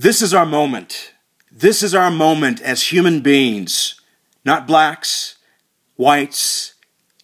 [0.00, 1.12] This is our moment.
[1.50, 4.00] This is our moment as human beings,
[4.44, 5.38] not blacks,
[5.96, 6.74] whites,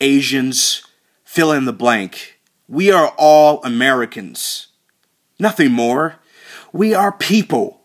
[0.00, 0.82] Asians,
[1.22, 2.40] fill in the blank.
[2.66, 4.66] We are all Americans.
[5.38, 6.16] Nothing more.
[6.72, 7.82] We are people.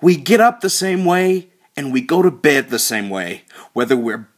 [0.00, 3.96] We get up the same way and we go to bed the same way, whether
[3.96, 4.28] we're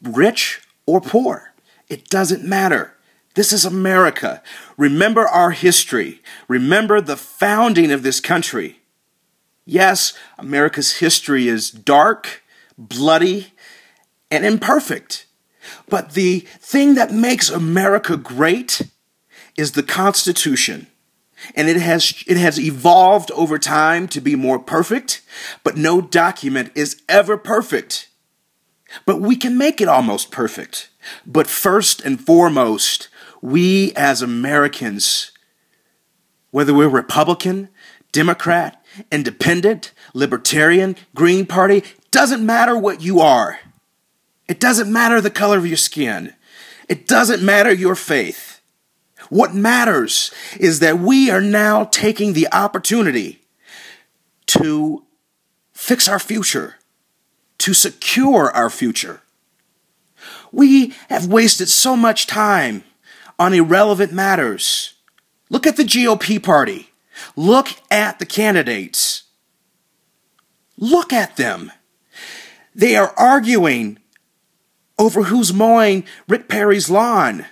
[0.00, 1.52] rich or poor.
[1.88, 2.94] It doesn't matter.
[3.34, 4.40] This is America.
[4.76, 6.22] Remember our history.
[6.46, 8.78] Remember the founding of this country.
[9.70, 12.42] Yes, America's history is dark,
[12.78, 13.48] bloody,
[14.30, 15.26] and imperfect.
[15.90, 18.80] But the thing that makes America great
[19.58, 20.86] is the Constitution.
[21.54, 25.20] And it has, it has evolved over time to be more perfect,
[25.62, 28.08] but no document is ever perfect.
[29.04, 30.88] But we can make it almost perfect.
[31.26, 33.08] But first and foremost,
[33.42, 35.30] we as Americans,
[36.50, 37.68] whether we're Republican,
[38.12, 43.60] Democrat, Independent, Libertarian, Green Party, doesn't matter what you are.
[44.48, 46.34] It doesn't matter the color of your skin.
[46.88, 48.60] It doesn't matter your faith.
[49.28, 53.40] What matters is that we are now taking the opportunity
[54.46, 55.04] to
[55.72, 56.76] fix our future,
[57.58, 59.20] to secure our future.
[60.50, 62.84] We have wasted so much time
[63.38, 64.94] on irrelevant matters.
[65.50, 66.90] Look at the GOP party.
[67.36, 69.24] Look at the candidates.
[70.76, 71.72] Look at them.
[72.74, 73.98] They are arguing
[74.98, 77.46] over who's mowing Rick Perry's lawn.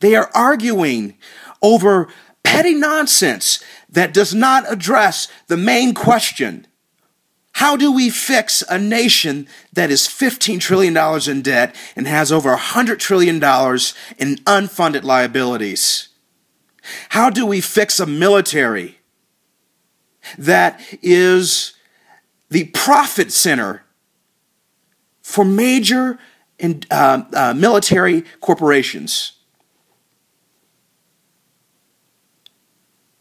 [0.00, 1.16] They are arguing
[1.62, 2.08] over
[2.42, 6.66] petty nonsense that does not address the main question.
[7.52, 10.96] How do we fix a nation that is $15 trillion
[11.28, 16.09] in debt and has over $100 trillion in unfunded liabilities?
[17.10, 18.98] How do we fix a military
[20.38, 21.74] that is
[22.50, 23.84] the profit center
[25.22, 26.18] for major
[26.58, 29.32] in, uh, uh, military corporations.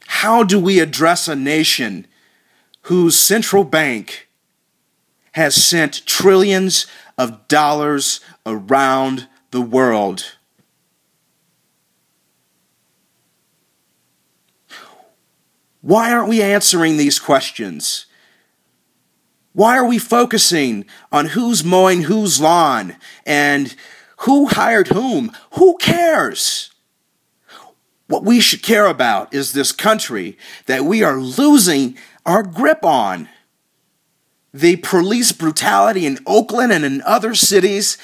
[0.07, 2.06] How do we address a nation
[2.84, 4.28] whose central bank
[5.34, 6.88] has sent trillions
[7.18, 10.38] of dollars around the world?
[15.81, 18.06] Why aren't we answering these questions?
[19.53, 22.95] Why are we focusing on who's mowing whose lawn
[23.25, 23.75] and
[24.19, 25.31] who hired whom?
[25.53, 26.72] Who cares?
[28.07, 33.29] What we should care about is this country that we are losing our grip on.
[34.53, 37.97] The police brutality in Oakland and in other cities,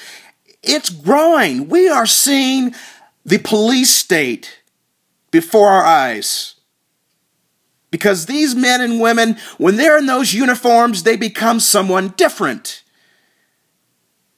[0.62, 1.68] it's growing.
[1.68, 2.74] We are seeing
[3.24, 4.60] the police state
[5.30, 6.55] before our eyes.
[7.96, 12.82] Because these men and women, when they're in those uniforms, they become someone different.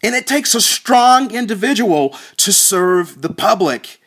[0.01, 4.01] And it takes a strong individual to serve the public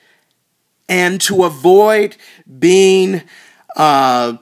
[0.87, 2.15] and to avoid
[2.59, 3.23] being
[3.75, 4.37] uh,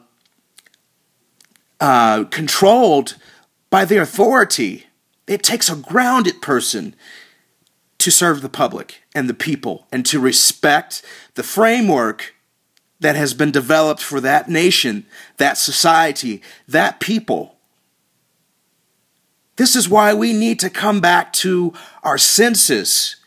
[1.79, 3.15] uh, controlled
[3.71, 4.85] by the authority.
[5.25, 6.95] It takes a grounded person
[7.97, 11.03] to serve the public and the people and to respect
[11.33, 12.35] the framework
[12.99, 15.05] that has been developed for that nation,
[15.37, 17.55] that society, that people.
[19.55, 21.73] This is why we need to come back to
[22.03, 23.17] our senses,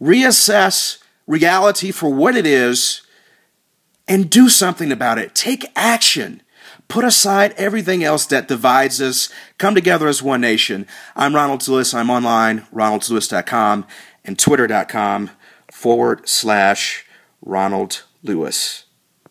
[0.00, 3.02] reassess reality for what it is,
[4.06, 5.34] and do something about it.
[5.34, 6.42] Take action.
[6.88, 9.30] Put aside everything else that divides us.
[9.56, 10.86] Come together as one nation.
[11.16, 11.94] I'm Ronald Lewis.
[11.94, 13.86] I'm online, ronaldlewis.com
[14.24, 15.30] and twitter.com
[15.72, 17.06] forward slash
[17.40, 18.84] Ronald Lewis.